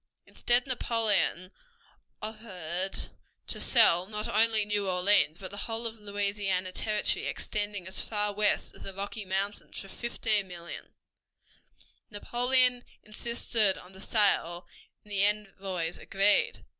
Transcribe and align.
Instead 0.25 0.65
Napoleon 0.65 1.51
offered 2.23 3.11
to 3.45 3.59
sell 3.59 4.07
not 4.07 4.27
only 4.27 4.65
New 4.65 4.89
Orleans, 4.89 5.37
but 5.37 5.51
the 5.51 5.57
whole 5.67 5.85
of 5.85 5.99
Louisiana 5.99 6.71
Territory 6.71 7.27
extending 7.27 7.85
as 7.85 8.01
far 8.01 8.33
west 8.33 8.73
as 8.73 8.81
the 8.81 8.95
Rocky 8.95 9.25
Mountains 9.25 9.79
for 9.79 9.89
$15,000,000. 9.89 10.87
Napoleon 12.09 12.83
insisted 13.03 13.77
on 13.77 13.93
the 13.93 14.01
sale, 14.01 14.65
and 15.03 15.11
the 15.11 15.23
envoys 15.23 15.99
agreed. 15.99 16.65